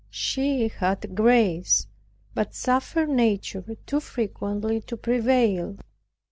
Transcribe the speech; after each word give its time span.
She 0.09 0.67
had 0.69 1.13
grace, 1.13 1.85
but 2.33 2.55
suffered 2.55 3.09
nature 3.11 3.63
too 3.85 3.99
frequently 3.99 4.81
to 4.81 4.97
prevail. 4.97 5.77